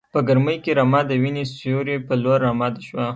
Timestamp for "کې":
0.63-0.71